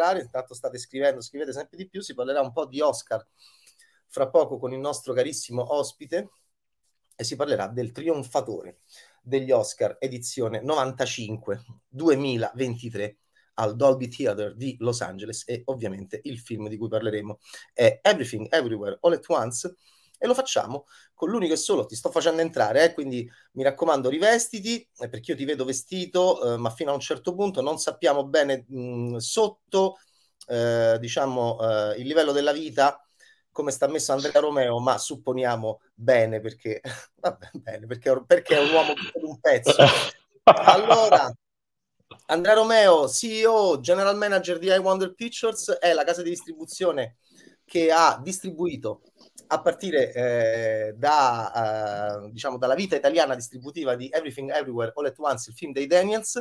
[0.00, 3.24] parlare, intanto state scrivendo, scrivete sempre di più, si parlerà un po' di Oscar
[4.06, 6.30] fra poco con il nostro carissimo ospite
[7.14, 8.80] e si parlerà del trionfatore
[9.22, 13.18] degli Oscar edizione 95 2023
[13.54, 17.38] al Dolby Theatre di Los Angeles e ovviamente il film di cui parleremo
[17.74, 19.74] è Everything Everywhere All at Once
[20.22, 24.10] e lo facciamo con l'unico e solo, ti sto facendo entrare, eh, quindi mi raccomando
[24.10, 27.78] rivestiti, eh, perché io ti vedo vestito, eh, ma fino a un certo punto non
[27.78, 29.96] sappiamo bene mh, sotto,
[30.46, 31.58] eh, diciamo,
[31.92, 33.02] eh, il livello della vita,
[33.50, 36.82] come sta messo Andrea Romeo, ma supponiamo bene, perché,
[37.16, 39.74] vabbè, bene, perché, perché è un uomo di un pezzo.
[40.44, 41.32] Allora,
[42.26, 47.16] Andrea Romeo, CEO, General Manager di I Wonder Pictures, è la casa di distribuzione
[47.64, 49.02] che ha distribuito
[49.52, 55.18] a partire eh, da, uh, diciamo, dalla vita italiana distributiva di Everything Everywhere All at
[55.18, 56.40] Once, il film dei Daniels.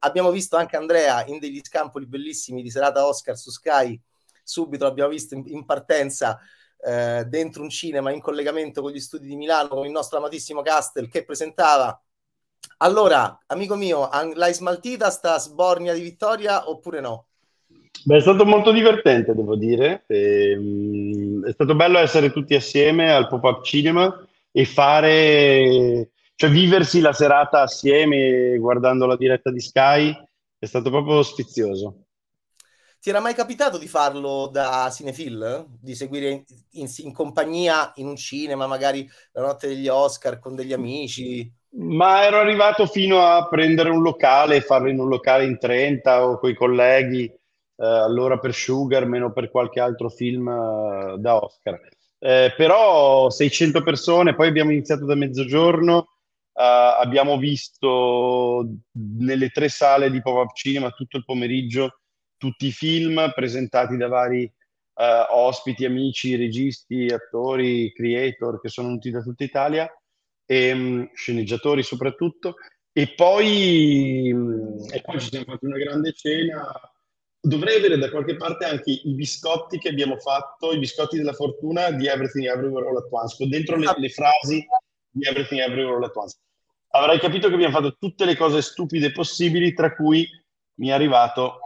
[0.00, 4.00] Abbiamo visto anche Andrea in degli scampoli bellissimi di serata Oscar su Sky.
[4.42, 6.40] Subito l'abbiamo visto in, in partenza
[6.84, 10.62] eh, dentro un cinema in collegamento con gli studi di Milano con il nostro amatissimo
[10.62, 12.00] Castel che presentava.
[12.78, 17.27] Allora, amico mio, l'hai smaltita sta sbornia di vittoria oppure no?
[18.04, 20.04] Beh, è stato molto divertente, devo dire.
[20.06, 27.00] E, um, è stato bello essere tutti assieme al pop-up cinema e fare, cioè viversi
[27.00, 30.14] la serata assieme guardando la diretta di Sky.
[30.58, 32.04] È stato proprio sfizioso.
[33.00, 35.66] Ti era mai capitato di farlo da cinefil?
[35.80, 40.56] Di seguire in, in, in, compagnia in un cinema, magari la notte degli Oscar con
[40.56, 41.48] degli amici?
[41.70, 46.26] Ma ero arrivato fino a prendere un locale e farlo in un locale in 30
[46.26, 47.32] o con i colleghi
[47.84, 51.80] allora per Sugar, meno per qualche altro film eh, da Oscar.
[52.18, 56.08] Eh, però 600 persone, poi abbiamo iniziato da mezzogiorno,
[56.52, 62.00] eh, abbiamo visto nelle tre sale di Pop-Up Cinema tutto il pomeriggio
[62.38, 69.10] tutti i film presentati da vari eh, ospiti, amici, registi, attori, creator che sono venuti
[69.10, 69.88] da tutta Italia
[70.46, 72.54] e um, sceneggiatori soprattutto.
[72.92, 76.64] E poi, um, e poi ci siamo fatti una grande cena
[77.40, 81.90] dovrei avere da qualche parte anche i biscotti che abbiamo fatto, i biscotti della fortuna
[81.90, 84.66] di Everything Everywhere All At Once, con dentro le, le frasi
[85.10, 86.36] di Everything Everywhere All At Once.
[86.90, 90.26] Avrai capito che abbiamo fatto tutte le cose stupide possibili, tra cui
[90.74, 91.60] mi è arrivato...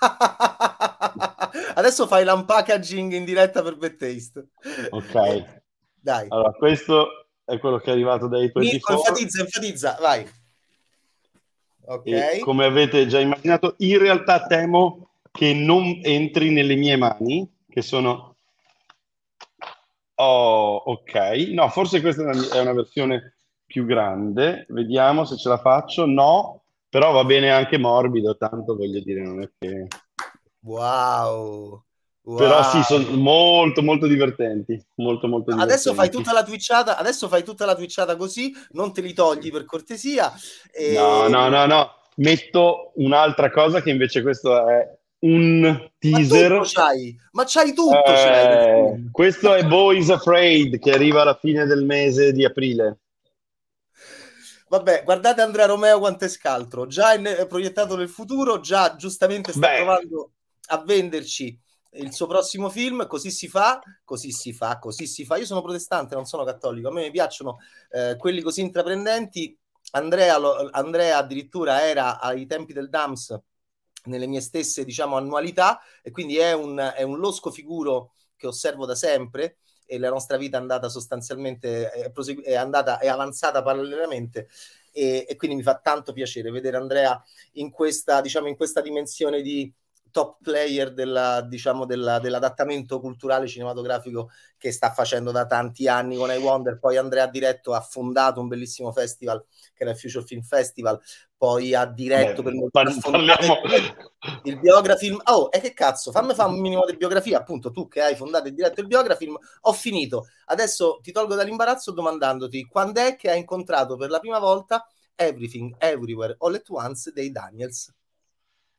[1.74, 4.48] Adesso fai l'unpackaging in diretta per Bad Taste.
[4.90, 5.60] Ok.
[5.94, 6.26] Dai.
[6.28, 10.26] Allora, questo è quello che è arrivato dai tuoi enfatizza, enfatizza, vai.
[11.90, 12.40] Okay.
[12.40, 18.36] come avete già immaginato, in realtà temo che non entri nelle mie mani, che sono...
[20.16, 21.14] Oh, ok.
[21.52, 24.66] No, forse questa è una versione più grande.
[24.68, 26.04] Vediamo se ce la faccio.
[26.04, 29.86] No, però va bene anche morbido, tanto voglio dire, non è che...
[30.60, 31.84] Wow!
[32.28, 32.36] Wow.
[32.36, 34.78] Però sì, sono molto molto divertenti.
[34.96, 35.72] Molto, molto divertenti.
[35.72, 39.50] Adesso fai tutta la twitchata, adesso fai tutta la twitchata così, non te li togli
[39.50, 40.30] per cortesia.
[40.70, 40.92] E...
[40.92, 41.94] No, no, no, no.
[42.16, 46.52] Metto un'altra cosa che invece questo è un teaser.
[46.52, 47.18] Ma, c'hai.
[47.30, 48.04] Ma c'hai tutto.
[48.04, 49.08] Eh, c'hai.
[49.10, 52.98] Questo è Boys Afraid che arriva alla fine del mese di aprile.
[54.68, 59.66] Vabbè, guardate Andrea Romeo quanto è scaltro, già è proiettato nel futuro, già giustamente sta
[59.66, 59.76] Beh.
[59.76, 60.32] provando
[60.66, 61.58] a venderci
[61.98, 65.36] il suo prossimo film, così si fa, così si fa, così si fa.
[65.36, 67.58] Io sono protestante, non sono cattolico, a me mi piacciono
[67.90, 69.56] eh, quelli così intraprendenti.
[69.92, 73.38] Andrea, lo, Andrea addirittura era ai tempi del DAMS
[74.04, 78.86] nelle mie stesse diciamo annualità e quindi è un, è un losco figuro che osservo
[78.86, 83.62] da sempre e la nostra vita è andata sostanzialmente è, prosegu- è andata è avanzata
[83.62, 84.48] parallelamente
[84.92, 87.22] e, e, quindi mi fa tanto piacere vedere Andrea
[87.52, 89.72] in questa diciamo in questa dimensione di
[90.10, 96.30] top player della, diciamo, della, dell'adattamento culturale cinematografico che sta facendo da tanti anni con
[96.30, 96.78] I Wonder.
[96.78, 101.00] Poi Andrea Diretto ha fondato un bellissimo festival che era il Future Film Festival.
[101.36, 103.60] Poi ha diretto Beh, per parliamo...
[104.42, 105.20] il Biografilm.
[105.26, 107.38] Oh, e che cazzo, fammi fare un minimo di biografia.
[107.38, 110.26] Appunto, tu che hai fondato e diretto il Biografilm, ho finito.
[110.46, 114.84] Adesso ti tolgo dall'imbarazzo domandandoti quando è che hai incontrato per la prima volta
[115.14, 117.92] Everything, Everywhere, All at Once dei Daniels.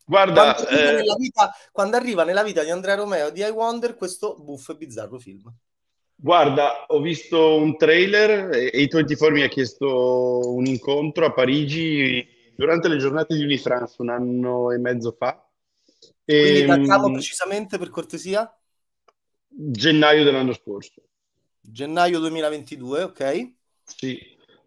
[0.10, 1.18] Guarda, quando arriva, eh...
[1.20, 5.20] vita, quando arriva, nella vita, di Andrea Romeo di I Wonder questo buffo e bizzarro
[5.20, 5.54] film?
[6.16, 12.88] Guarda, ho visto un trailer e A24 mi ha chiesto un incontro a Parigi durante
[12.88, 15.48] le giornate di Unifrance un anno e mezzo fa.
[16.26, 18.52] Quindi trattiamo ehm, precisamente per cortesia?
[19.48, 21.04] Gennaio dell'anno scorso.
[21.62, 23.52] Gennaio 2022, ok?
[23.84, 24.20] Sì,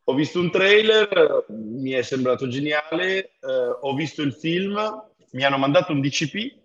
[0.05, 4.77] ho visto un trailer, mi è sembrato geniale, eh, ho visto il film
[5.33, 6.61] mi hanno mandato un DCP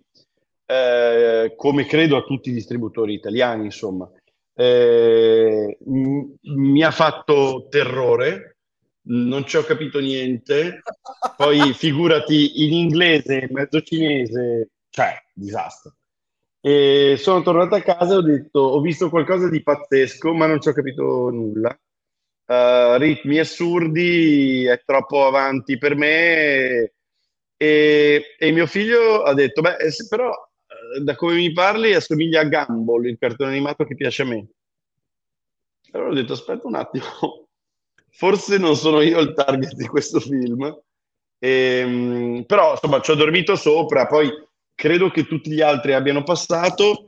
[0.66, 4.10] eh, come credo a tutti i distributori italiani, insomma.
[4.54, 8.58] Eh, mi ha fatto terrore,
[9.04, 10.82] non ci ho capito niente,
[11.36, 15.94] poi figurati in inglese, mezzo cinese, cioè, disastro.
[16.60, 20.60] E sono tornato a casa e ho detto, ho visto qualcosa di pazzesco, ma non
[20.60, 21.78] ci ho capito nulla.
[22.46, 26.94] Uh, ritmi assurdi, è troppo avanti per me.
[27.58, 29.78] E, e mio figlio ha detto, beh,
[30.08, 34.26] però eh, da come mi parli assomiglia a Gumball, il cartone animato che piace a
[34.26, 34.48] me.
[35.92, 37.06] Allora ho detto, aspetta un attimo,
[38.12, 40.64] forse non sono io il target di questo film.
[41.40, 44.30] E, ehm, però, insomma, ci ho dormito sopra, poi
[44.76, 47.06] credo che tutti gli altri abbiano passato.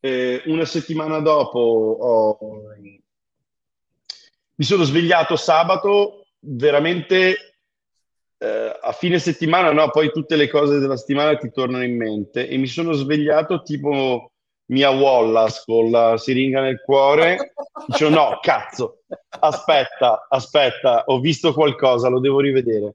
[0.00, 2.38] Eh, una settimana dopo ho...
[4.54, 7.49] mi sono svegliato sabato veramente
[8.42, 12.48] eh, a fine settimana, no, poi tutte le cose della settimana ti tornano in mente
[12.48, 14.32] e mi sono svegliato tipo
[14.70, 17.52] Mia Wallace con la siringa nel cuore.
[17.86, 19.02] Dicevo, no, cazzo,
[19.40, 22.94] aspetta, aspetta, ho visto qualcosa, lo devo rivedere.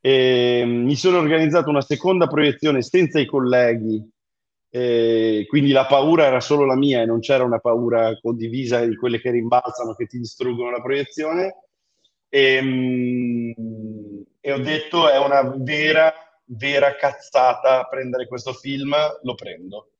[0.00, 4.02] E mm, mi sono organizzato una seconda proiezione senza i colleghi,
[4.72, 8.96] e quindi la paura era solo la mia e non c'era una paura condivisa di
[8.96, 11.64] quelle che rimbalzano, che ti distruggono la proiezione.
[12.28, 13.50] E, mm,
[14.40, 16.12] e ho detto è una vera,
[16.44, 19.90] vera cazzata prendere questo film, lo prendo.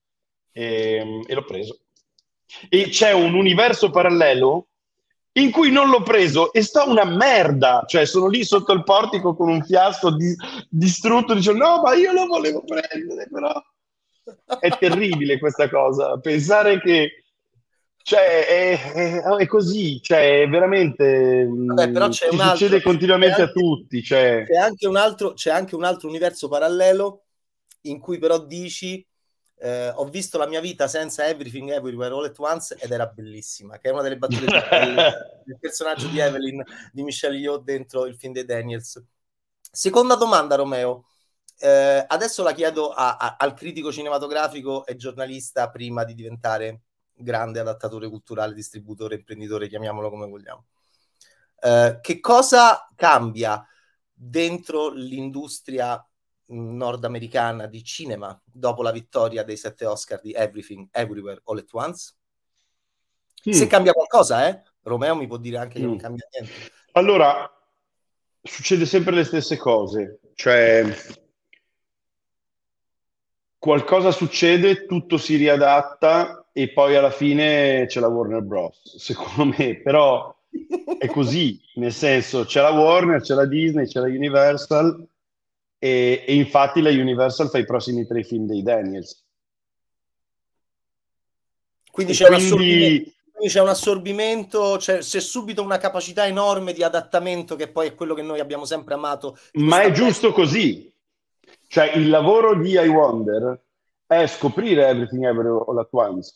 [0.52, 1.80] E, e l'ho preso.
[2.68, 4.66] E c'è un universo parallelo
[5.32, 9.36] in cui non l'ho preso e sta una merda, cioè sono lì sotto il portico
[9.36, 10.34] con un fiasco di,
[10.68, 13.52] distrutto, dicevo no ma io lo volevo prendere, però
[14.58, 17.24] è terribile questa cosa, pensare che
[18.02, 23.50] cioè, è, è, è, così, cioè, veramente Vabbè, però c'è un altro, succede continuamente anche,
[23.50, 24.02] a tutti.
[24.02, 24.44] Cioè...
[24.46, 27.24] C'è, anche un altro, c'è anche un altro universo parallelo
[27.82, 29.06] in cui però dici
[29.62, 33.78] eh, ho visto la mia vita senza Everything Everywhere All at Once ed era bellissima,
[33.78, 34.46] che è una delle battute
[35.44, 39.02] del personaggio di Evelyn di Michelle Yeoh dentro il film dei Daniels.
[39.70, 41.04] Seconda domanda, Romeo.
[41.58, 46.80] Eh, adesso la chiedo a, a, al critico cinematografico e giornalista prima di diventare
[47.20, 50.66] grande adattatore culturale, distributore, imprenditore, chiamiamolo come vogliamo.
[51.62, 53.64] Eh, che cosa cambia
[54.12, 56.02] dentro l'industria
[56.46, 62.14] nordamericana di cinema dopo la vittoria dei sette Oscar di Everything, Everywhere, All at Once?
[63.48, 63.52] Mm.
[63.52, 64.62] Se cambia qualcosa, eh?
[64.82, 65.88] Romeo mi può dire anche che mm.
[65.88, 66.72] non cambia niente.
[66.92, 67.50] Allora,
[68.42, 70.84] succede sempre le stesse cose, cioè
[73.58, 78.96] qualcosa succede, tutto si riadatta e poi alla fine c'è la Warner Bros.
[78.96, 80.34] Secondo me, però
[80.98, 85.06] è così, nel senso c'è la Warner, c'è la Disney, c'è la Universal
[85.78, 89.24] e, e infatti la Universal fa i prossimi tre film dei Daniels.
[91.90, 93.14] Quindi c'è, quindi...
[93.32, 97.94] quindi c'è, un assorbimento, c'è, c'è, subito una capacità enorme di adattamento che poi è
[97.94, 99.36] quello che noi abbiamo sempre amato.
[99.54, 100.92] Ma è giusto così.
[101.66, 103.60] Cioè il lavoro di I Wonder
[104.16, 106.34] è scoprire Everything Everywhere All At Once.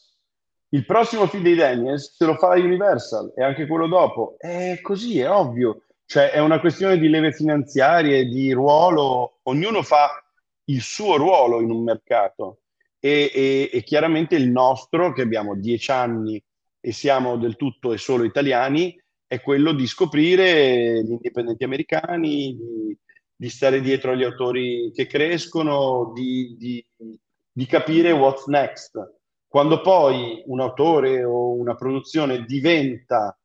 [0.69, 4.37] Il prossimo film dei Daniels se lo fa Universal e anche quello dopo.
[4.39, 5.83] È così, è ovvio.
[6.07, 9.41] Cioè è una questione di leve finanziarie, di ruolo.
[9.45, 10.09] Ognuno fa
[10.67, 12.61] il suo ruolo in un mercato.
[13.01, 16.43] E, e, e chiaramente il nostro, che abbiamo dieci anni
[16.81, 22.99] e siamo del tutto e solo italiani, è quello di scoprire gli indipendenti americani, di,
[23.35, 26.87] di stare dietro agli autori che crescono, di, di,
[27.55, 28.99] di capire what's next.
[29.47, 33.39] Quando poi un autore o una produzione diventa,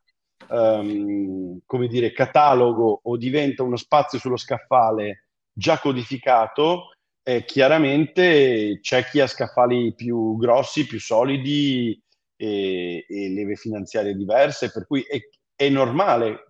[0.48, 9.06] um, come dire, catalogo o diventa uno spazio sullo scaffale già codificato, eh, chiaramente c'è
[9.06, 12.01] chi ha scaffali più grossi, più solidi
[12.36, 15.20] e, e leve finanziarie diverse, per cui è,
[15.56, 16.46] è normale.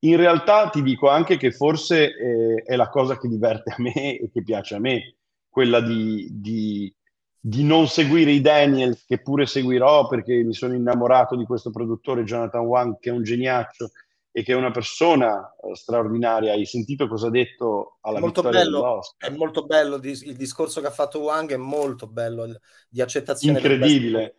[0.00, 4.16] In realtà ti dico anche che forse eh, è la cosa che diverte a me
[4.16, 5.17] e che piace a me,
[5.48, 6.94] quella di, di,
[7.38, 12.24] di, non seguire i Daniels, che pure seguirò perché mi sono innamorato di questo produttore
[12.24, 13.90] Jonathan Wang, che è un geniaccio
[14.30, 16.52] e che è una persona uh, straordinaria.
[16.52, 20.92] Hai sentito cosa ha detto alla molto bello, È molto bello, il discorso che ha
[20.92, 22.46] fatto Wang è molto bello,
[22.88, 23.58] di accettazione.
[23.58, 24.34] Incredibile.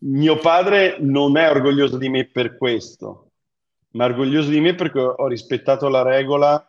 [0.00, 3.30] Mio padre non è orgoglioso di me per questo,
[3.92, 6.68] ma orgoglioso di me perché ho rispettato la regola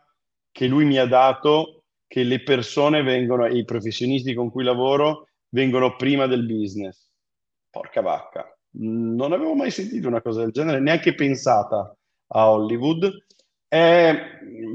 [0.51, 1.74] che lui mi ha dato
[2.15, 7.09] che le persone vengono, i professionisti con cui lavoro, vengono prima del business.
[7.69, 8.57] Porca vacca.
[8.77, 11.93] Non avevo mai sentito una cosa del genere, neanche pensata
[12.27, 13.25] a Hollywood.
[13.67, 14.17] È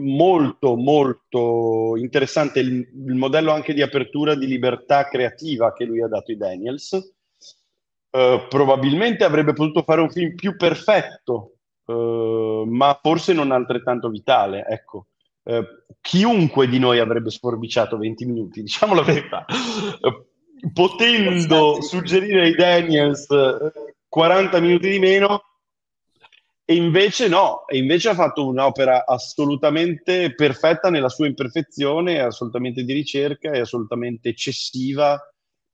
[0.02, 6.08] molto, molto interessante il, il, modello anche di apertura di libertà creativa che lui ha
[6.08, 6.90] dato ai Daniels.
[8.10, 11.54] Uh, probabilmente avrebbe potuto fare un film più perfetto,
[11.86, 14.66] uh, ma forse non altrettanto vitale.
[14.68, 15.06] Ecco,
[15.58, 15.64] uh,
[16.00, 19.44] chiunque di noi avrebbe sforbiciato 20 minuti, diciamo la verità.
[20.72, 23.26] potendo suggerire ai Daniels
[24.08, 25.42] 40 minuti di meno,
[26.70, 32.92] e invece no, e invece ha fatto un'opera assolutamente perfetta nella sua imperfezione, assolutamente di
[32.92, 35.18] ricerca, è assolutamente eccessiva.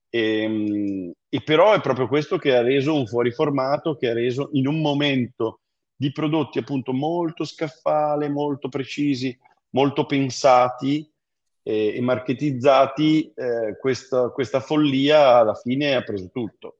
[0.09, 4.49] E, ehm, e, però è proprio questo che ha reso un fuoriformato, che ha reso
[4.53, 5.59] in un momento
[5.95, 9.37] di prodotti appunto molto scaffale, molto precisi,
[9.71, 11.09] molto pensati
[11.63, 16.77] e, e marketizzati, eh, questa, questa follia alla fine ha preso tutto.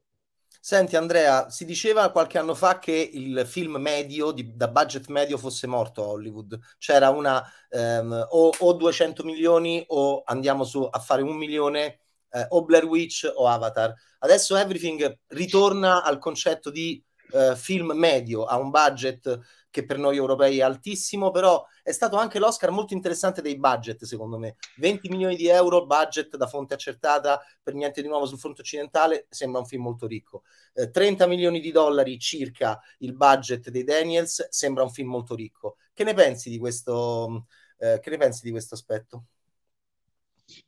[0.68, 5.38] Senti Andrea, si diceva qualche anno fa che il film medio, di, da budget medio,
[5.38, 6.60] fosse morto a Hollywood.
[6.78, 12.00] C'era una um, o, o, 200 milioni o andiamo su a fare un milione
[12.32, 13.94] eh, o Blair Witch o Avatar.
[14.20, 17.02] Adesso Everything ritorna al concetto di
[17.32, 19.40] uh, film medio, a un budget
[19.78, 24.06] che per noi europei è altissimo, però è stato anche l'Oscar molto interessante dei budget,
[24.06, 24.56] secondo me.
[24.78, 29.28] 20 milioni di euro, budget da fonte accertata, per niente di nuovo sul fronte occidentale,
[29.30, 30.42] sembra un film molto ricco.
[30.74, 35.78] Eh, 30 milioni di dollari circa il budget dei Daniels, sembra un film molto ricco.
[35.94, 37.46] Che ne pensi di questo,
[37.78, 39.26] eh, che ne pensi di questo aspetto?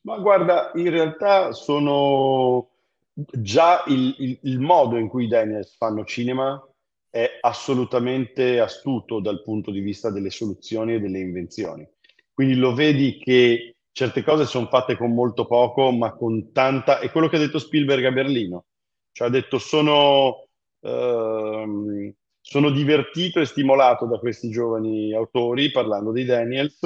[0.01, 2.69] Ma guarda, in realtà sono
[3.13, 6.63] già il, il, il modo in cui i Daniels fanno cinema
[7.09, 11.87] è assolutamente astuto dal punto di vista delle soluzioni e delle invenzioni.
[12.33, 16.99] Quindi lo vedi che certe cose sono fatte con molto poco, ma con tanta...
[16.99, 18.65] È quello che ha detto Spielberg a Berlino.
[19.11, 20.47] Cioè ha detto sono,
[20.81, 26.79] ehm, sono divertito e stimolato da questi giovani autori, parlando di Daniels.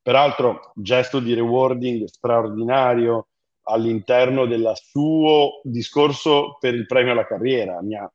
[0.00, 3.28] Peraltro, gesto di rewarding straordinario
[3.64, 7.82] all'interno del suo discorso per il premio alla carriera.
[7.82, 8.10] Mi ha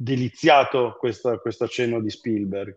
[0.00, 2.76] deliziato questo, questo accenno di Spielberg,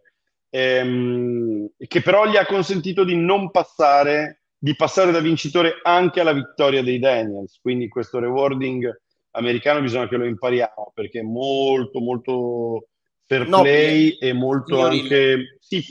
[0.49, 6.33] ehm, che però gli ha consentito di non passare, di passare da vincitore anche alla
[6.33, 7.59] vittoria dei Daniels.
[7.61, 8.89] Quindi questo rewarding
[9.31, 12.87] americano bisogna che lo impariamo perché è molto, molto
[13.27, 15.31] fair play no, e molto signorile.
[15.31, 15.57] anche...
[15.59, 15.85] Sì,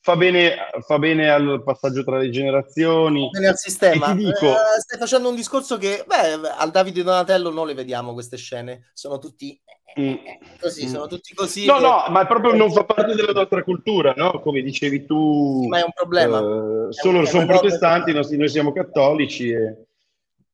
[0.00, 0.54] fa bene,
[0.86, 3.30] fa bene, al passaggio tra le generazioni.
[3.32, 4.14] Fa bene al sistema.
[4.14, 4.50] Dico...
[4.50, 8.90] Eh, stai facendo un discorso che, beh, al Davide Donatello non le vediamo queste scene,
[8.92, 9.58] sono tutti
[10.00, 10.14] mm.
[10.60, 10.88] così, mm.
[10.88, 11.66] sono tutti così.
[11.66, 11.80] No, che...
[11.82, 14.40] no, ma proprio non fa parte della nostra cultura, no?
[14.40, 15.60] Come dicevi tu.
[15.62, 16.38] Sì, ma è un problema.
[16.38, 19.86] Eh, sono, sono protestanti, noi, noi siamo cattolici e,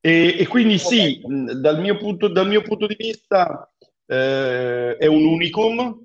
[0.01, 3.71] e, e quindi sì, dal mio punto, dal mio punto di vista
[4.07, 6.05] eh, è un unicum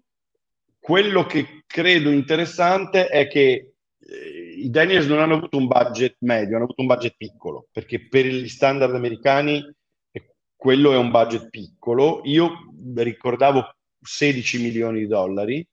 [0.86, 6.58] quello che credo interessante è che eh, i Daniels non hanno avuto un budget medio,
[6.58, 9.75] hanno avuto un budget piccolo, perché per gli standard americani eh,
[10.66, 12.22] quello è un budget piccolo.
[12.24, 15.64] Io ricordavo 16 milioni di dollari,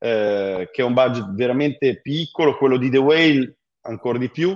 [0.00, 4.50] eh, che è un budget veramente piccolo, quello di The Whale ancora di più,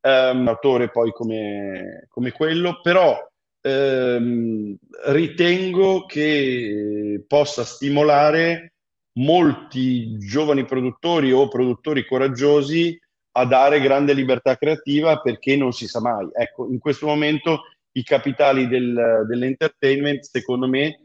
[0.00, 3.14] eh, un autore poi come, come quello, però
[3.60, 4.74] ehm,
[5.08, 8.72] ritengo che possa stimolare
[9.18, 12.98] molti giovani produttori o produttori coraggiosi
[13.32, 16.26] a dare grande libertà creativa perché non si sa mai.
[16.32, 21.04] Ecco, in questo momento i capitali del, dell'entertainment, secondo me,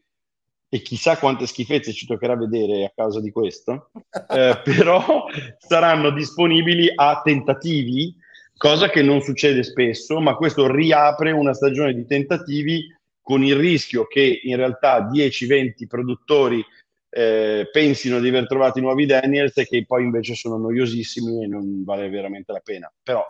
[0.69, 3.91] e chissà quante schifezze ci toccherà vedere a causa di questo,
[4.29, 5.25] eh, però
[5.57, 8.13] saranno disponibili a tentativi,
[8.57, 14.05] cosa che non succede spesso, ma questo riapre una stagione di tentativi con il rischio
[14.05, 16.63] che in realtà 10-20 produttori
[17.09, 21.47] eh, pensino di aver trovato i nuovi Daniels e che poi invece sono noiosissimi e
[21.47, 22.91] non vale veramente la pena.
[23.01, 23.25] Però,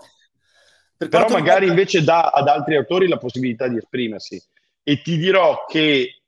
[0.97, 4.41] però magari invece dà ad altri autori la possibilità di esprimersi.
[4.83, 6.21] E ti dirò che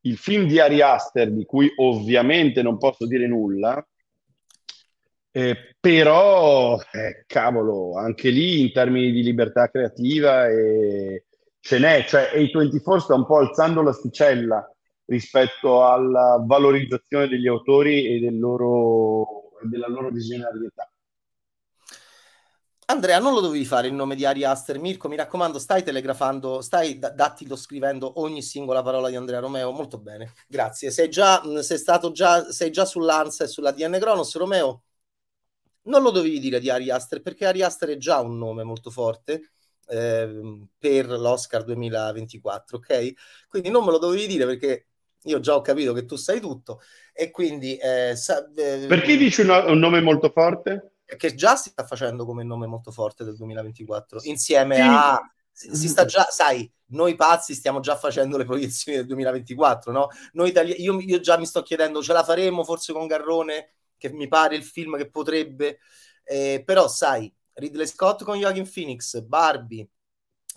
[0.00, 3.84] il film di Ari Aster, di cui ovviamente non posso dire nulla,
[5.34, 11.24] eh, però, eh, cavolo, anche lì in termini di libertà creativa e
[11.58, 14.68] ce n'è, cioè A24 sta un po' alzando l'asticella
[15.06, 20.91] rispetto alla valorizzazione degli autori e del loro, della loro visionarietà.
[22.86, 24.78] Andrea, non lo dovevi fare il nome di Ari Aster.
[24.78, 29.70] Mirko, mi raccomando, stai telegrafando, stai d- dattilo scrivendo ogni singola parola di Andrea Romeo.
[29.70, 30.90] Molto bene, grazie.
[30.90, 34.82] Sei già, sei stato già, sei già sull'Ansa e sulla DN Cronos, Romeo?
[35.84, 38.90] Non lo dovevi dire di Ari Aster perché Ari Aster è già un nome molto
[38.90, 39.52] forte
[39.88, 43.12] eh, per l'Oscar 2024, ok?
[43.48, 44.86] Quindi non me lo dovevi dire perché
[45.24, 46.80] io già ho capito che tu sai tutto
[47.12, 47.76] e quindi...
[47.76, 50.91] Eh, sa, eh, Perché dici un, un, nome molto forte?
[51.16, 54.82] Che già si sta facendo come nome molto forte del 2024, insieme sì.
[54.82, 55.20] a...
[55.54, 60.08] Si sta già, sai, noi pazzi stiamo già facendo le proiezioni del 2024, no?
[60.32, 64.10] Noi itali- io, io già mi sto chiedendo, ce la faremo forse con Garrone, che
[64.10, 65.78] mi pare il film che potrebbe...
[66.24, 69.86] Eh, però sai, Ridley Scott con Joaquin Phoenix, Barbie,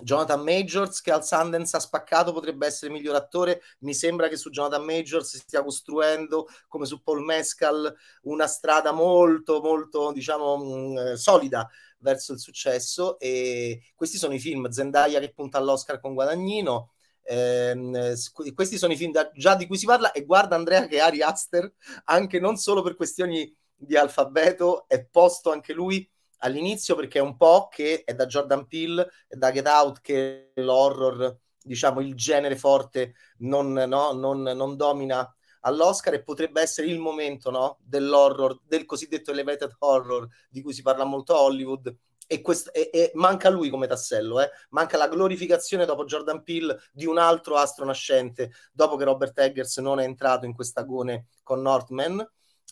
[0.02, 3.62] Jonathan Majors che al Sundance ha spaccato potrebbe essere miglior attore.
[3.80, 8.92] Mi sembra che su Jonathan Majors si stia costruendo come su Paul Mescal una strada
[8.92, 13.20] molto molto diciamo mh, mm, eh, solida verso il successo.
[13.20, 16.92] E questi sono i film Zendaya che punta all'Oscar con Guadagnino
[17.28, 18.14] eh,
[18.54, 20.12] questi sono i film da, già di cui si parla.
[20.12, 21.74] E guarda Andrea che Ari Aster
[22.06, 26.10] anche non solo per questioni di alfabeto è posto anche lui
[26.46, 30.52] all'inizio perché è un po' che è da Jordan Peele e da Get Out che
[30.56, 35.30] l'horror, diciamo il genere forte non, no, non, non domina
[35.62, 40.84] all'Oscar e potrebbe essere il momento no, dell'horror, del cosiddetto elevated horror di cui si
[40.84, 41.94] parla molto a Hollywood
[42.28, 44.50] e, quest- e-, e manca lui come tassello, eh?
[44.70, 49.78] manca la glorificazione dopo Jordan Peele di un altro astro nascente, dopo che Robert Eggers
[49.78, 52.28] non è entrato in quest'agone con Northman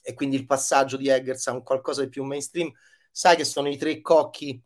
[0.06, 2.72] e quindi il passaggio di Eggers a un qualcosa di più mainstream
[3.14, 4.60] sai che sono i tre cocchi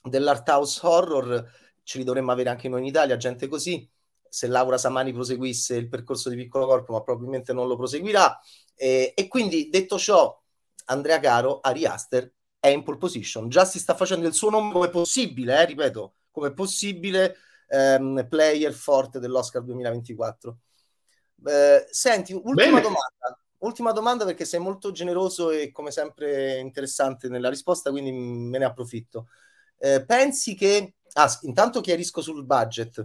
[0.00, 1.52] dell'art house horror,
[1.82, 3.90] ce li dovremmo avere anche noi in Italia, gente così.
[4.30, 8.38] Se Laura Samani proseguisse il percorso di Piccolo Corpo, ma probabilmente non lo proseguirà.
[8.76, 10.40] E, e quindi, detto ciò,
[10.86, 13.48] Andrea Caro, Ari Aster, è in pole position.
[13.48, 17.36] Già si sta facendo il suo nome come possibile, eh, ripeto, come possibile
[17.66, 20.58] ehm, player forte dell'Oscar 2024.
[21.46, 22.80] Eh, senti, ultima Bene.
[22.80, 23.40] domanda.
[23.58, 28.64] Ultima domanda perché sei molto generoso e come sempre interessante nella risposta, quindi me ne
[28.64, 29.28] approfitto.
[29.78, 30.94] Eh, pensi che...
[31.14, 33.04] Ah, intanto chiarisco sul budget.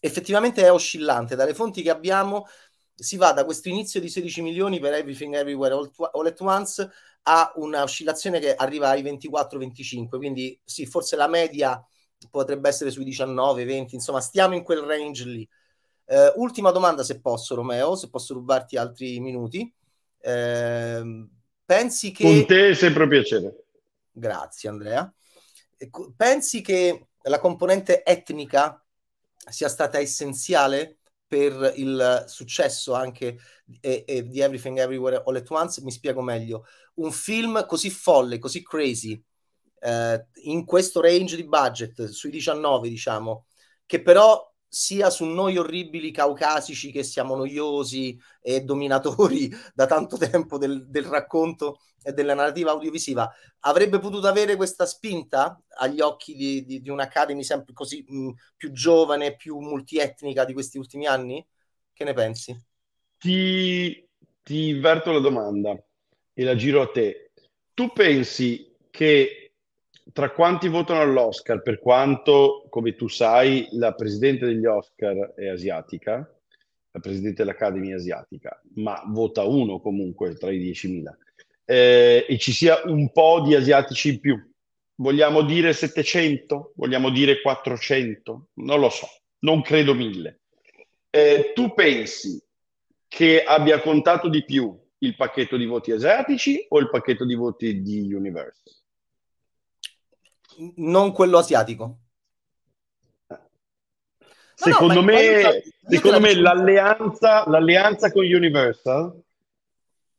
[0.00, 1.36] Effettivamente è oscillante.
[1.36, 2.46] Dalle fonti che abbiamo
[2.94, 6.90] si va da questo inizio di 16 milioni per Everything Everywhere All, all at Once
[7.22, 10.18] a una oscillazione che arriva ai 24-25.
[10.18, 11.82] Quindi sì, forse la media
[12.30, 15.48] potrebbe essere sui 19-20, insomma stiamo in quel range lì.
[16.10, 19.72] Uh, ultima domanda, se posso, Romeo, se posso rubarti altri minuti.
[20.18, 21.28] Uh,
[21.64, 22.24] pensi che.
[22.24, 23.64] Con te è sempre un piacere.
[24.10, 25.14] Grazie, Andrea.
[26.16, 28.84] Pensi che la componente etnica
[29.48, 33.38] sia stata essenziale per il successo anche
[33.80, 35.80] eh, eh, di Everything Everywhere All at Once?
[35.82, 36.64] Mi spiego meglio.
[36.94, 39.22] Un film così folle, così crazy,
[39.78, 43.46] eh, in questo range di budget, sui 19, diciamo,
[43.86, 50.58] che però sia su noi orribili caucasici che siamo noiosi e dominatori da tanto tempo
[50.58, 53.28] del, del, racconto e della narrativa audiovisiva,
[53.60, 58.70] avrebbe potuto avere questa spinta agli occhi di, di, di un'Academy sempre così mh, più
[58.70, 61.44] giovane, più multietnica di questi ultimi anni?
[61.92, 62.56] Che ne pensi?
[63.18, 64.08] Ti,
[64.40, 65.76] ti inverto la domanda
[66.32, 67.32] e la giro a te.
[67.74, 69.39] Tu pensi che
[70.12, 76.28] tra quanti votano all'Oscar, per quanto, come tu sai, la presidente degli Oscar è asiatica,
[76.92, 81.16] la presidente dell'Academy è asiatica, ma vota uno comunque tra i 10.000,
[81.64, 84.50] eh, e ci sia un po' di asiatici in più.
[84.96, 86.72] Vogliamo dire 700?
[86.74, 88.48] Vogliamo dire 400?
[88.54, 89.06] Non lo so,
[89.40, 90.40] non credo mille.
[91.10, 92.42] Eh, tu pensi
[93.08, 97.82] che abbia contato di più il pacchetto di voti asiatici o il pacchetto di voti
[97.82, 98.79] di Universal?
[100.76, 101.98] Non quello asiatico.
[104.54, 109.22] Secondo no, me, io, secondo me l'alleanza, l'alleanza, con Universal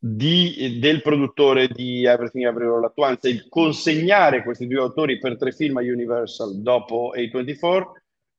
[0.03, 5.51] di, del produttore di Everything Everywhere All At il consegnare questi due autori per tre
[5.51, 7.83] film a Universal dopo A24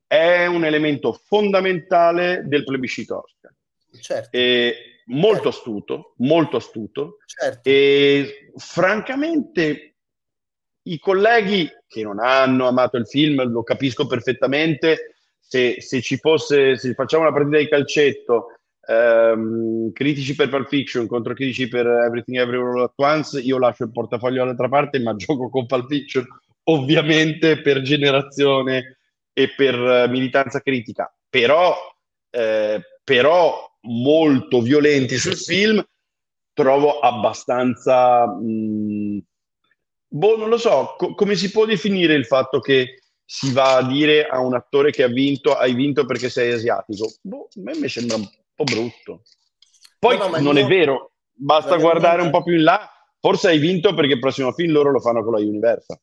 [0.09, 3.55] è un elemento fondamentale del plebiscito Oscar.
[4.01, 4.37] Certo.
[4.37, 4.75] E
[5.07, 5.49] molto certo.
[5.49, 7.19] astuto, molto astuto.
[7.27, 7.69] Certo.
[7.69, 9.92] E francamente
[10.85, 16.77] i colleghi che non hanno amato il film, lo capisco perfettamente, se, se ci fosse,
[16.77, 18.47] se facciamo una partita di calcetto,
[18.87, 23.93] ehm, critici per Pulp Fiction contro critici per Everything Everywhere at Once, io lascio il
[23.93, 26.27] portafoglio dall'altra parte, ma gioco con Pulp Fiction,
[26.65, 28.99] ovviamente per generazione
[29.33, 31.75] e per uh, militanza critica, però,
[32.31, 35.85] eh, però molto violenti sul film,
[36.55, 38.27] trovo abbastanza...
[38.27, 39.19] Mh,
[40.15, 43.87] Boh, non lo so, Co- come si può definire il fatto che si va a
[43.87, 47.11] dire a un attore che ha vinto, hai vinto perché sei asiatico?
[47.23, 49.23] Boh, a me mi sembra un po' brutto.
[49.99, 50.65] Poi no, no, non io...
[50.65, 54.53] è vero, basta guardare un po' più in là, forse hai vinto perché il prossimo
[54.53, 55.99] film loro lo fanno con la Universal.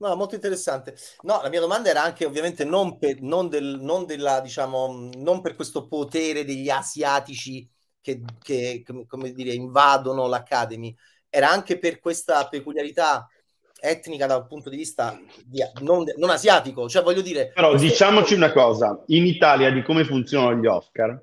[0.00, 0.96] No, molto interessante.
[1.22, 5.40] No, la mia domanda era anche ovviamente non per, non del, non della, diciamo, non
[5.40, 7.68] per questo potere degli asiatici
[8.00, 10.96] che, che come dire, invadono l'Academy,
[11.30, 13.28] era anche per questa peculiarità
[13.80, 16.88] etnica dal punto di vista di, non, non, asiatico.
[16.88, 17.52] Cioè, voglio dire.
[17.54, 21.20] Però diciamoci una cosa: in Italia di come funzionano gli Oscar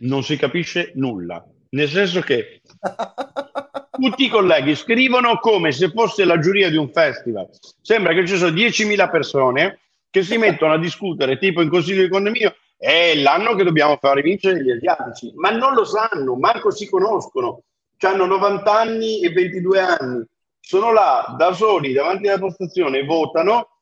[0.00, 1.44] non si capisce nulla.
[1.70, 2.62] Nel senso che
[3.90, 7.48] tutti i colleghi scrivono come se fosse la giuria di un festival.
[7.82, 9.80] Sembra che ci sono 10.000 persone
[10.10, 14.22] che si mettono a discutere, tipo in consiglio di condominio, è l'anno che dobbiamo fare
[14.22, 17.64] vincere gli asiatici, ma non lo sanno, manco si conoscono.
[18.00, 20.24] Hanno 90 anni e 22 anni,
[20.60, 23.80] sono là da soli davanti alla postazione, votano,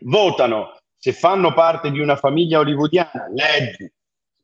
[0.00, 0.76] votano.
[0.96, 3.90] Se fanno parte di una famiglia hollywoodiana, leggi.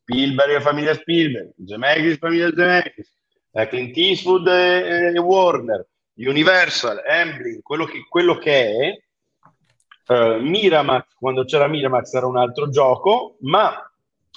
[0.01, 3.11] Spielberg e famiglia Spielberg, Zemeckis famiglia Zemeckis,
[3.51, 9.03] eh, Clint Eastwood e, e, Warner, Universal, Amblin, quello che, quello che è,
[10.07, 13.73] Uh, Miramax, quando c'era Miramax era un altro gioco, ma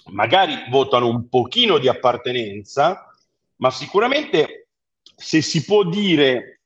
[0.06, 3.06] magari votano un pochino di appartenenza,
[3.56, 4.57] ma sicuramente
[5.18, 6.60] se si può dire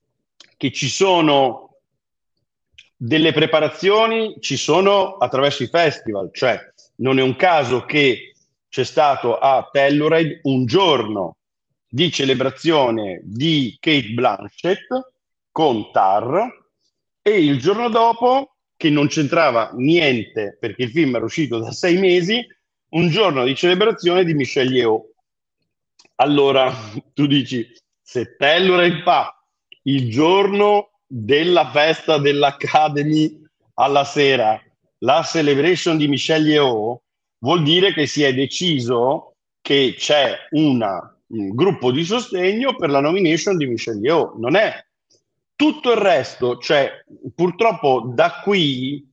[0.58, 1.78] che ci sono
[2.94, 6.60] delle preparazioni, ci sono attraverso i festival, cioè
[6.96, 8.34] non è un caso che
[8.68, 11.36] c'è stato a Telluride un giorno
[11.88, 14.86] di celebrazione di Kate Blanchett
[15.50, 16.48] con Tar
[17.22, 21.98] e il giorno dopo, che non c'entrava niente perché il film era uscito da sei
[21.98, 22.44] mesi,
[22.90, 25.12] un giorno di celebrazione di Michelle Yeoh.
[26.16, 26.72] Allora
[27.12, 27.68] tu dici,
[28.12, 29.34] se Telluride fa
[29.84, 33.42] il giorno della festa dell'Academy
[33.74, 34.60] alla sera
[34.98, 37.02] la celebration di Michelle Yeoh,
[37.38, 43.00] vuol dire che si è deciso che c'è una un gruppo di sostegno per la
[43.00, 44.34] nomination di Michel Yeoh.
[44.36, 44.74] Non è
[45.56, 46.90] tutto il resto, cioè
[47.34, 49.10] purtroppo da qui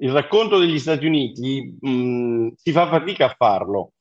[0.00, 3.92] il racconto degli Stati Uniti mh, si fa fatica a farlo.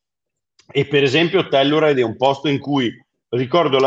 [0.72, 2.92] E per esempio Telluride è un posto in cui,
[3.38, 3.80] ricordo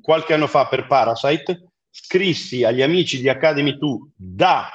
[0.00, 4.68] qualche anno fa per Parasite, scrissi agli amici di Academy 2 da,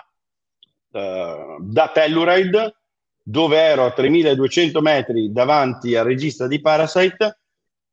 [0.92, 2.76] uh, da Telluride,
[3.24, 7.38] dove ero a 3200 metri davanti al regista di Parasite,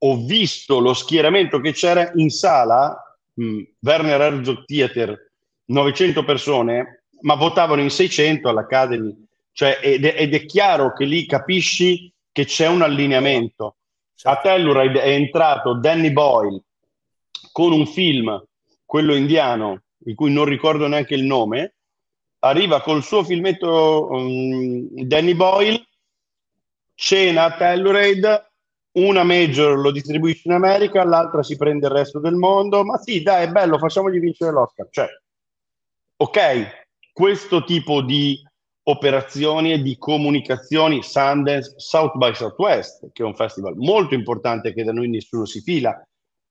[0.03, 5.31] ho visto lo schieramento che c'era in sala, mh, Werner Herzog Theater,
[5.66, 9.14] 900 persone, ma votavano in 600 all'Academy.
[9.53, 13.77] Cioè, ed, è, ed, è, chiaro che lì capisci che c'è un allineamento.
[14.22, 16.62] A Telluride è entrato Danny Boyle
[17.52, 18.42] con un film,
[18.85, 21.74] quello indiano, di cui non ricordo neanche il nome,
[22.40, 25.87] arriva col suo filmetto um, Danny Boyle,
[26.94, 28.50] cena a Telluride,
[28.92, 33.22] una major lo distribuisce in America, l'altra si prende il resto del mondo, ma sì,
[33.22, 34.88] dai, è bello, facciamogli vincere l'Oscar.
[34.90, 35.09] Cioè,
[36.16, 38.42] ok, questo tipo di
[38.90, 44.85] operazioni e di comunicazioni Sundance South by Southwest, che è un festival molto importante che
[44.85, 46.00] da noi nessuno si fila.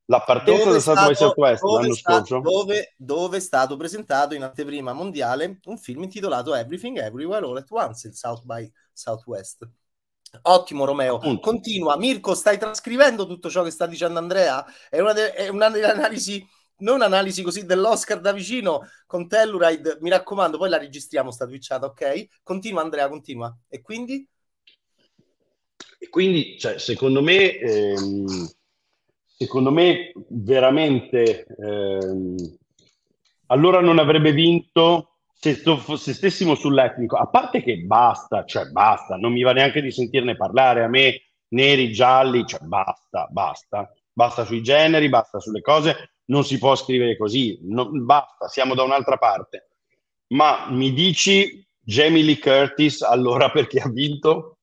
[0.05, 2.39] La partenza del South by Southwest l'anno stato, scorso.
[2.39, 7.69] Dove, dove, è stato presentato in anteprima mondiale un film intitolato Everything Everywhere All at
[7.69, 9.69] Once, il South by Southwest.
[10.43, 11.41] Ottimo Romeo, Appunto.
[11.41, 11.97] continua.
[11.97, 14.65] Mirko, stai trascrivendo tutto ciò che sta dicendo Andrea?
[14.89, 16.45] È una, de- è una delle analisi,
[16.79, 19.97] non un'analisi così dell'Oscar da vicino con Telluride.
[20.01, 22.41] Mi raccomando, poi la registriamo sta twitchata, ok?
[22.43, 23.55] Continua Andrea, continua.
[23.67, 24.27] E quindi?
[25.97, 28.49] E quindi, cioè, secondo me, ehm,
[29.25, 32.35] secondo me veramente ehm,
[33.47, 39.31] allora non avrebbe vinto se, se, stessimo sull'etnico, a parte che basta, cioè basta, non
[39.31, 44.61] mi va neanche di sentirne parlare, a me neri, gialli, cioè basta, basta, basta sui
[44.61, 49.69] generi, basta sulle cose, non si può scrivere così, non, basta, siamo da un'altra parte.
[50.27, 54.57] Ma mi dici Jamie Lee Curtis allora perché ha vinto?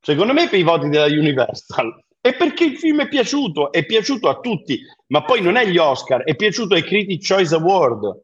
[0.00, 2.02] Secondo me per i voti della Universal.
[2.20, 5.78] E perché il film è piaciuto, è piaciuto a tutti, ma poi non è gli
[5.78, 8.22] Oscar, è piaciuto ai Critics Choice Award.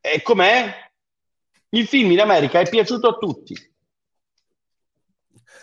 [0.00, 0.82] E com'è?
[1.70, 3.54] Il film in America è piaciuto a tutti.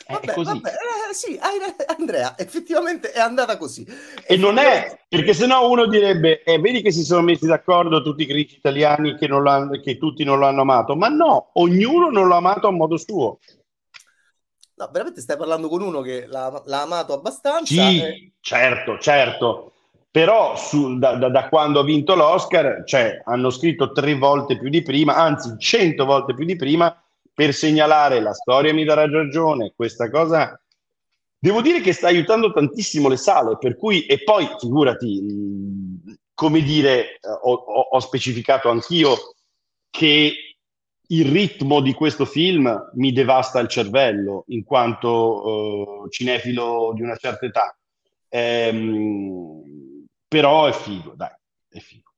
[0.08, 0.60] Vabbè, è così.
[0.60, 0.72] Vabbè,
[1.12, 1.40] eh, sì,
[1.88, 3.86] Andrea, effettivamente è andata così.
[4.26, 8.24] E non è, perché sennò uno direbbe, eh, vedi che si sono messi d'accordo tutti
[8.24, 9.28] i critici italiani che,
[9.84, 13.40] che tutti non lo hanno amato, ma no, ognuno non l'ha amato a modo suo.
[14.76, 17.66] No, veramente stai parlando con uno che l'ha, l'ha amato abbastanza.
[17.66, 18.32] Sì, e...
[18.40, 19.74] certo, certo
[20.12, 24.68] però su, da, da, da, quando ha vinto l'Oscar cioè, hanno scritto tre volte più
[24.68, 26.94] di prima, anzi cento volte più di prima,
[27.34, 30.60] per segnalare la storia mi darà ragione, questa cosa
[31.44, 35.24] devo dire che sta aiutando tantissimo le sale, per cui, e poi figurati,
[36.36, 39.18] come dire, ho, ho, ho specificato anch'io
[39.90, 40.56] che
[41.08, 47.16] il ritmo di questo film mi devasta il cervello in quanto uh, cinefilo di una
[47.16, 47.76] certa età.
[48.30, 51.36] Ehm, però è figo, dai,
[51.70, 52.12] è figo.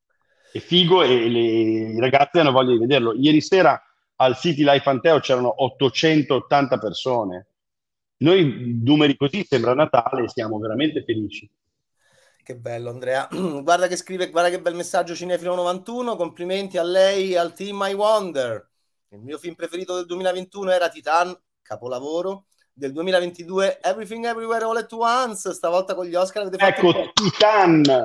[0.52, 3.14] È figo e le, i ragazzi hanno voglia di vederlo.
[3.14, 3.82] Ieri sera
[4.18, 7.48] al City Life Anteo c'erano 880 persone.
[8.24, 11.50] Noi numeri così sembra Natale, siamo veramente felici.
[12.42, 13.28] Che bello Andrea,
[13.62, 17.86] guarda che scrive, guarda che bel messaggio Cinefilo 91, complimenti a lei e al team
[17.86, 18.70] I Wonder.
[19.10, 22.46] Il mio film preferito del 2021 era Titan, capolavoro.
[22.76, 26.50] Del 2022 Everything Everywhere All at Once, stavolta con gli Oscar.
[26.58, 28.04] Ecco, Titan.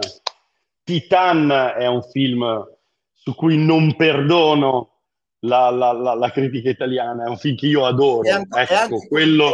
[0.83, 2.67] Titan è un film
[3.15, 4.99] su cui non perdono
[5.41, 8.29] la, la, la, la critica italiana, è un film che io adoro.
[8.31, 9.53] Anche, ecco, anche, quello...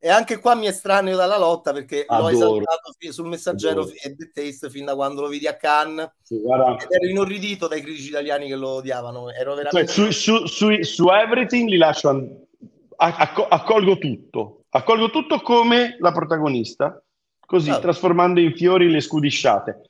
[0.00, 2.28] E anche qua mi estraneo dalla lotta perché Adoro.
[2.28, 3.96] l'ho esaltato sul messaggero Adoro.
[4.00, 7.82] e The Taste fin da quando lo vidi a Cannes sì, ed ero inorridito dai
[7.82, 9.32] critici italiani che lo odiavano.
[9.32, 9.90] Ero veramente...
[9.90, 12.46] Cioè, su, su, su, su, Everything li lascio,
[12.96, 17.02] accolgo tutto, accolgo tutto come la protagonista,
[17.44, 17.80] così ah.
[17.80, 19.82] trasformando in fiori le scudisciate.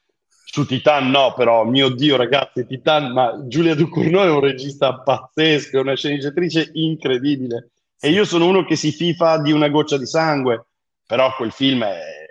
[0.50, 5.76] Su Titan no, però, mio Dio ragazzi, Titan, ma Giulia Ducournau è un regista pazzesco,
[5.76, 10.06] è una sceneggiatrice incredibile e io sono uno che si fifa di una goccia di
[10.06, 10.66] sangue,
[11.06, 12.26] però quel film è...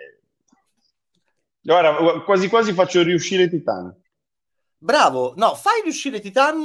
[1.60, 3.94] Guarda, quasi quasi faccio riuscire Titan.
[4.78, 6.64] Bravo, no, fai riuscire Titan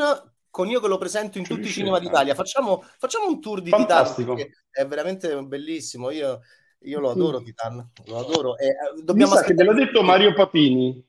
[0.49, 2.35] con io che lo presento in Ci tutti i cinema d'Italia.
[2.35, 4.35] Facciamo, facciamo, un tour di Fantastico.
[4.35, 6.11] Titan, è veramente bellissimo.
[6.11, 6.41] Io,
[6.81, 7.45] io lo adoro sì.
[7.45, 8.57] Titan, lo adoro.
[8.57, 11.03] E, eh, dobbiamo Mi sa che me l'ha detto Mario Papini.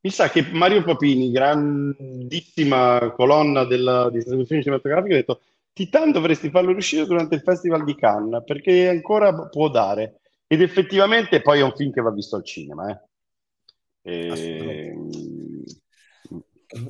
[0.00, 5.40] Mi sa che Mario Papini, grandissima colonna della distribuzione cinematografica, ha detto
[5.76, 11.42] Titan dovresti farlo uscire durante il Festival di Cannes perché ancora può dare ed effettivamente
[11.42, 12.88] poi è un film che va visto al cinema.
[14.00, 14.30] Eh.
[14.30, 14.96] E...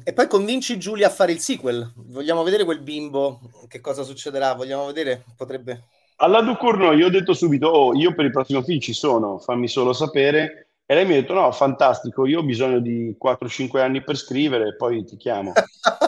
[0.04, 1.94] e poi convinci Giulia a fare il sequel.
[1.96, 4.54] Vogliamo vedere quel bimbo, che cosa succederà?
[4.54, 5.24] Vogliamo vedere?
[5.36, 5.86] Potrebbe...
[6.18, 9.66] Alla Ducurno io ho detto subito, oh, io per il prossimo film ci sono, fammi
[9.66, 10.68] solo sapere.
[10.86, 14.68] E lei mi ha detto, no, fantastico, io ho bisogno di 4-5 anni per scrivere
[14.68, 15.52] e poi ti chiamo.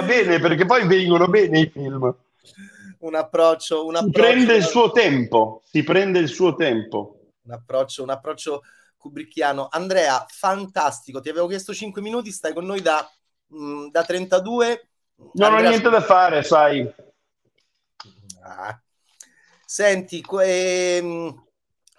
[0.00, 2.14] Va bene perché poi vengono bene i film.
[2.98, 4.18] Un approccio, un approccio...
[4.18, 7.18] Si prende il suo tempo, si prende il suo tempo.
[7.42, 8.62] Un approccio, un approccio
[8.96, 9.68] kubrickiano.
[9.70, 13.08] Andrea, fantastico, ti avevo chiesto 5 minuti, stai con noi da,
[13.48, 14.88] mh, mm, da 32.
[15.34, 15.66] Non Andrea...
[15.66, 16.92] ho niente da fare, sai.
[18.42, 18.80] Ah.
[19.64, 20.96] Senti, que...
[20.96, 21.44] Ehm,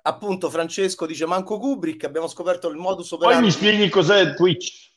[0.01, 3.39] appunto Francesco dice manco Kubrick, abbiamo scoperto il modus operandi.
[3.39, 4.93] Poi mi spieghi cos'è Twitch.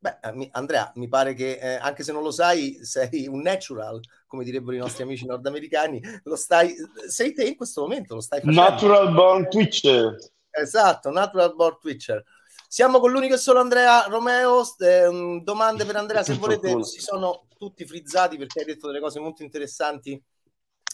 [0.00, 4.00] Beh, eh, Andrea, mi pare che eh, anche se non lo sai, sei un natural,
[4.26, 6.74] come direbbero i nostri amici nordamericani, lo stai,
[7.08, 8.60] sei te in questo momento, lo stai facendo.
[8.60, 10.16] Natural born Twitcher.
[10.50, 12.22] Esatto, natural born Twitcher.
[12.68, 14.62] Siamo con l'unico e solo Andrea Romeo.
[14.78, 19.18] Eh, domande per Andrea, se volete, si sono tutti frizzati perché hai detto delle cose
[19.18, 20.22] molto interessanti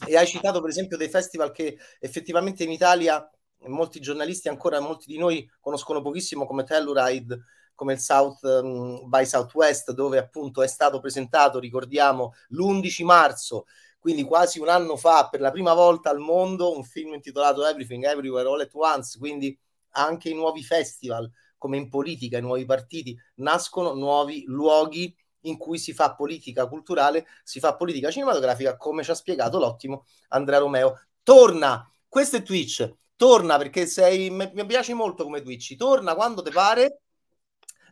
[0.07, 3.29] e hai citato per esempio dei festival che effettivamente in Italia
[3.67, 7.43] molti giornalisti ancora, molti di noi conoscono pochissimo come Telluride
[7.75, 13.65] come il South um, by Southwest, dove appunto è stato presentato, ricordiamo, l'11 marzo,
[13.99, 18.05] quindi quasi un anno fa, per la prima volta al mondo, un film intitolato Everything
[18.05, 19.59] Everywhere All at Once, quindi
[19.93, 25.79] anche i nuovi festival, come in politica, i nuovi partiti, nascono nuovi luoghi in cui
[25.79, 31.01] si fa politica culturale, si fa politica cinematografica, come ci ha spiegato l'ottimo Andrea Romeo.
[31.23, 36.51] Torna, questo è Twitch, torna perché sei, mi piace molto come Twitch, torna quando ti
[36.51, 37.04] pare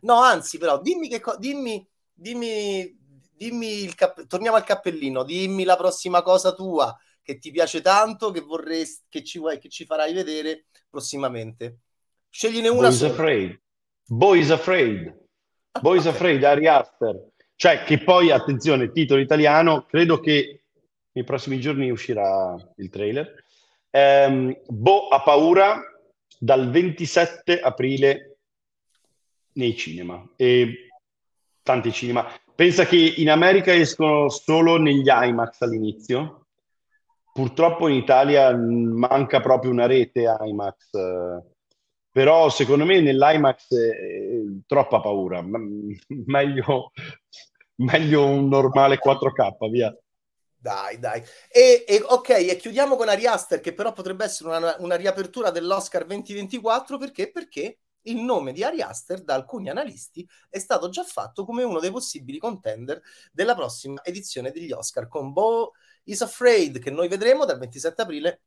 [0.03, 2.97] No, anzi, però, dimmi che co- dimmi, dimmi,
[3.35, 8.31] dimmi il cap- torniamo al cappellino, dimmi la prossima cosa tua che ti piace tanto,
[8.31, 11.79] che vorresti, che ci, vuoi, che ci farai vedere prossimamente.
[12.29, 13.11] Scegliene una Boys sola.
[13.11, 13.61] Afraid.
[14.05, 15.21] Boys Afraid.
[15.81, 16.05] Boys.
[16.05, 17.29] Afraid, Ari Aster.
[17.55, 20.63] Cioè, che poi, attenzione, titolo italiano, credo che
[21.13, 23.43] nei prossimi giorni uscirà il trailer.
[23.91, 25.81] Um, Bo ha paura
[26.37, 28.32] dal 27 aprile
[29.53, 30.89] nei cinema e
[31.61, 32.27] tanti cinema.
[32.55, 36.47] Pensa che in America escono solo negli IMAX all'inizio.
[37.33, 40.89] Purtroppo in Italia manca proprio una rete IMAX.
[42.11, 45.43] Però secondo me nell'IMAX è troppa paura.
[46.25, 46.91] meglio,
[47.77, 49.97] meglio un normale 4K, via.
[50.55, 51.21] Dai, dai.
[51.51, 55.49] E, e, ok, e chiudiamo con Ari Aster, che però potrebbe essere una, una riapertura
[55.49, 57.31] dell'Oscar 2024 perché?
[57.31, 61.79] Perché il nome di Ari Aster da alcuni analisti è stato già fatto come uno
[61.79, 67.45] dei possibili contender della prossima edizione degli Oscar con Bo is Afraid che noi vedremo
[67.45, 68.41] dal 27 aprile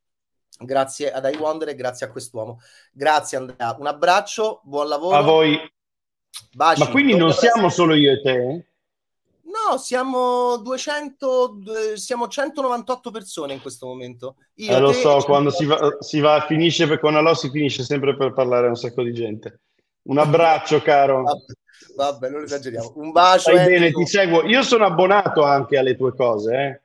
[0.59, 2.61] grazie ad I Wonder e grazie a quest'uomo.
[2.93, 3.77] Grazie Andrea.
[3.79, 5.17] Un abbraccio buon lavoro.
[5.17, 5.59] A voi.
[6.53, 8.67] Baci, Ma quindi non siamo solo io e te?
[9.57, 11.57] No, siamo 200,
[11.95, 14.37] siamo 198 persone in questo momento.
[14.57, 17.83] Io, eh, lo so, quando si va, si va, finisce per, con Alò si finisce
[17.83, 19.61] sempre per parlare a un sacco di gente.
[20.03, 21.23] Un abbraccio, caro.
[21.23, 21.45] Vabbè,
[21.97, 22.93] vabbè non esageriamo.
[22.97, 23.51] Un bacio.
[23.51, 24.45] Stai bene, ti seguo.
[24.45, 26.81] Io sono abbonato anche alle tue cose, eh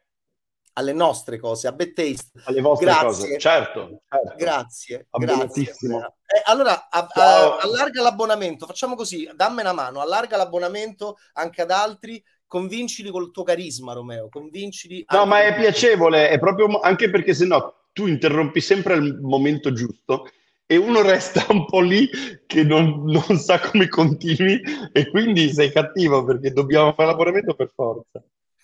[0.73, 2.31] alle nostre cose, a Bad Taste.
[2.45, 3.05] Alle vostre grazie.
[3.05, 4.01] cose, certo.
[4.07, 4.35] certo.
[4.37, 5.69] Grazie, grazie.
[5.69, 11.71] Eh, allora, a, a, allarga l'abbonamento, facciamo così, dammi una mano, allarga l'abbonamento anche ad
[11.71, 15.05] altri, convincili col tuo carisma, Romeo, convincili.
[15.07, 19.71] No, ma è piacevole, è proprio anche perché se no tu interrompi sempre al momento
[19.71, 20.27] giusto
[20.65, 22.09] e uno resta un po' lì
[22.45, 24.61] che non, non sa come continui
[24.91, 28.21] e quindi sei cattivo perché dobbiamo fare l'abbonamento per forza.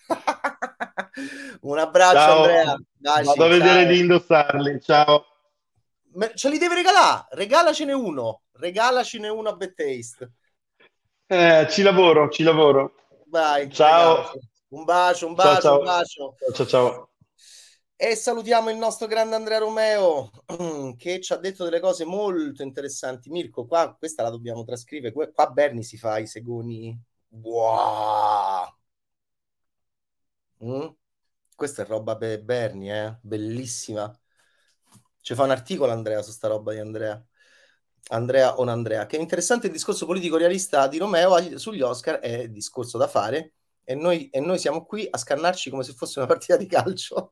[1.62, 2.42] Un abbraccio, ciao.
[2.42, 2.78] Andrea.
[2.92, 4.80] Baci, Vado a vedere di indossarli.
[4.82, 5.24] Ciao.
[6.34, 7.26] Ce li devi regalare.
[7.30, 8.42] Regalacene uno.
[8.52, 10.32] Regalacene uno a Bad Taste.
[11.26, 12.92] Eh, ci lavoro, ci lavoro.
[13.30, 14.32] Vai, ciao.
[14.68, 15.78] Un bacio, un bacio, ciao, ciao.
[15.78, 16.36] un bacio.
[16.54, 17.10] Ciao, ciao.
[17.94, 20.30] E salutiamo il nostro grande Andrea Romeo
[20.96, 23.28] che ci ha detto delle cose molto interessanti.
[23.28, 25.12] Mirko, qua questa la dobbiamo trascrivere.
[25.12, 26.96] Qua Berni si fa i segoni.
[27.30, 28.72] Wow.
[30.64, 30.88] Mm?
[31.54, 33.18] Questa è roba per Berni, eh?
[33.20, 34.16] bellissima.
[35.20, 37.22] Ci fa un articolo Andrea su sta roba di Andrea.
[38.08, 39.06] Andrea on Andrea.
[39.06, 43.54] Che è interessante il discorso politico realista di Romeo sugli Oscar, è discorso da fare.
[43.84, 47.26] E noi, e noi siamo qui a scannarci come se fosse una partita di calcio.